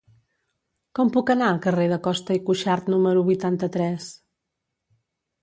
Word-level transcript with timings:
Com 0.99 1.11
puc 1.17 1.31
anar 1.33 1.49
al 1.55 1.59
carrer 1.65 1.85
de 1.91 1.99
Costa 2.07 2.39
i 2.39 2.41
Cuxart 2.49 2.91
número 2.95 3.27
vuitanta-tres? 3.29 4.11